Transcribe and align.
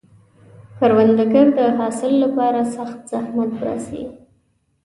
کروندګر 0.77 1.45
د 1.57 1.59
حاصل 1.77 2.13
لپاره 2.23 2.61
سخت 2.75 2.99
زحمت 3.11 3.51
باسي 3.61 4.01